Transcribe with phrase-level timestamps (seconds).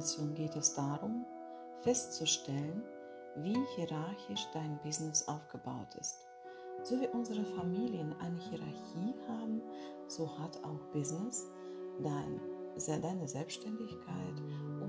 [0.00, 1.26] Meditation geht es darum,
[1.82, 2.82] festzustellen,
[3.36, 6.26] wie hierarchisch dein Business aufgebaut ist.
[6.84, 9.60] So wie unsere Familien eine Hierarchie haben,
[10.08, 11.46] so hat auch Business
[12.02, 12.40] dein,
[13.02, 14.42] deine Selbstständigkeit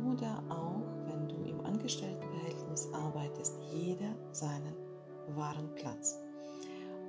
[0.10, 4.78] oder auch wenn du im Angestelltenverhältnis arbeitest, jeder seinen
[5.36, 6.18] wahren Platz.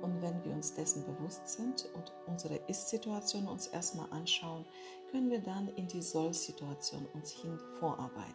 [0.01, 4.65] Und wenn wir uns dessen bewusst sind und unsere Ist-Situation uns erstmal anschauen,
[5.13, 8.33] können wir dann in die Soll-Situation uns hin vorarbeiten.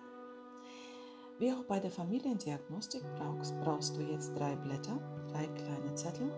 [1.40, 4.96] Wie auch bei der Familiendiagnostik brauchst, brauchst du jetzt drei Blätter,
[5.32, 6.30] drei kleine Zettel,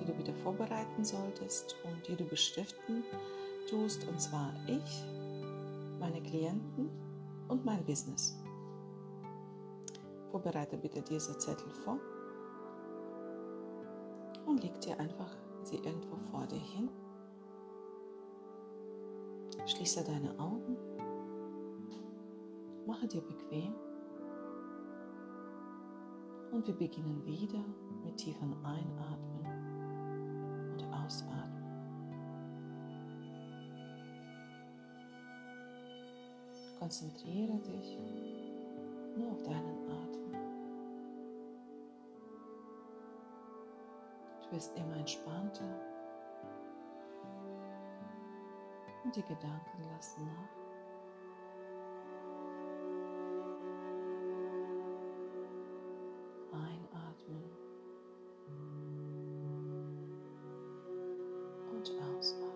[0.00, 3.04] die du wieder vorbereiten solltest und die du beschriften
[3.68, 5.04] tust, und zwar ich,
[6.00, 6.88] meine Klienten
[7.48, 8.38] und mein Business.
[10.30, 11.98] Vorbereite bitte diese Zettel vor
[14.46, 15.36] und leg dir einfach
[19.66, 20.76] Schließe deine Augen,
[22.86, 23.74] mache dir bequem
[26.52, 27.64] und wir beginnen wieder
[28.04, 29.46] mit tiefen Einatmen
[30.72, 31.64] und Ausatmen.
[36.78, 37.98] Konzentriere dich
[39.16, 40.32] nur auf deinen Atem.
[44.42, 45.93] Du bist immer entspannter
[49.04, 50.64] und die Gedanken lassen nach.
[56.52, 57.44] Einatmen
[61.72, 62.50] und ausatmen.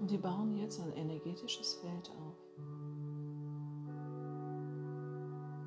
[0.00, 2.42] Und wir bauen jetzt ein energetisches Feld auf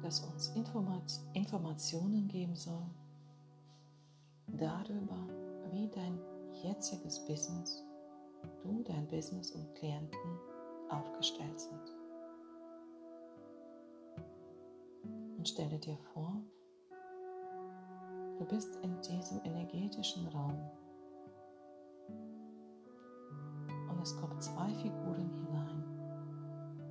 [0.06, 0.52] das uns
[1.34, 2.86] Informationen geben soll
[4.46, 5.18] darüber,
[5.88, 6.20] dein
[6.64, 7.84] jetziges Business,
[8.64, 10.40] du, dein Business und Klienten
[10.90, 11.96] aufgestellt sind.
[15.38, 16.42] Und stelle dir vor,
[18.38, 20.60] du bist in diesem energetischen Raum
[23.90, 25.84] und es kommen zwei Figuren hinein.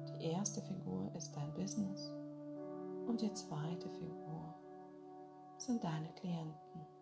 [0.09, 2.13] Die erste Figur ist dein Business
[3.07, 4.55] und die zweite Figur
[5.59, 6.94] sind deine Klienten.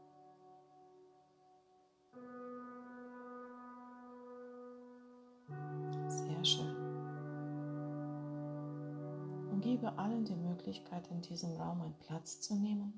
[9.63, 12.93] Gebe allen die Möglichkeit, in diesem Raum einen Platz zu nehmen.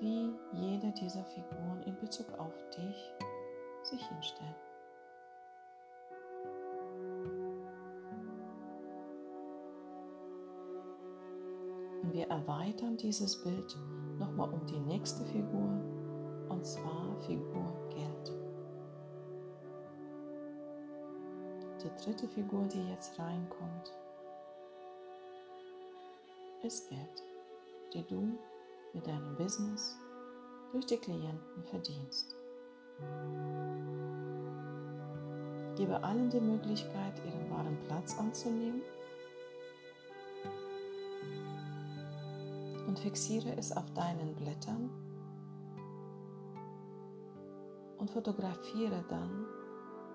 [0.00, 3.12] Wie jede dieser Figuren in Bezug auf dich
[3.82, 4.54] sich hinstellen.
[12.02, 13.76] Und wir erweitern dieses Bild
[14.18, 15.95] nochmal um die nächste Figur,
[16.56, 18.32] und zwar Figur Geld.
[21.82, 23.92] Die dritte Figur, die jetzt reinkommt,
[26.62, 27.22] ist Geld,
[27.92, 28.38] die du
[28.94, 29.98] mit deinem Business
[30.72, 32.34] durch die Klienten verdienst.
[35.76, 38.80] Gebe allen die Möglichkeit, ihren wahren Platz anzunehmen
[42.86, 44.88] und fixiere es auf deinen Blättern
[47.98, 49.46] und fotografiere dann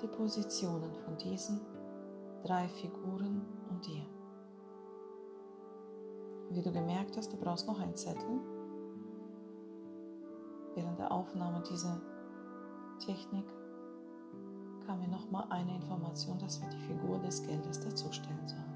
[0.01, 1.61] die Positionen von diesen
[2.43, 4.05] drei Figuren und dir.
[6.51, 8.39] Wie du gemerkt hast, du brauchst noch einen Zettel.
[10.75, 12.01] Während der Aufnahme dieser
[12.99, 13.45] Technik
[14.85, 18.71] kam mir nochmal eine Information, dass wir die Figur des Geldes dazustellen sollen.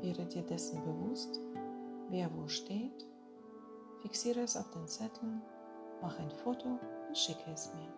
[0.00, 1.40] Wäre dir dessen bewusst,
[2.10, 3.06] wer wo steht,
[4.02, 5.42] fixiere es auf den Zetteln,
[6.00, 7.92] mache ein Foto und schicke es mir.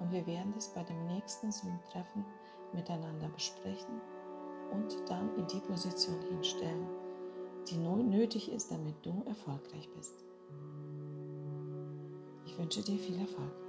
[0.00, 2.24] Und wir werden es bei dem nächsten Zoom-Treffen
[2.72, 4.00] miteinander besprechen
[4.72, 6.86] und dann in die Position hinstellen,
[7.68, 10.24] die nötig ist, damit du erfolgreich bist.
[12.44, 13.65] Ich wünsche dir viel Erfolg.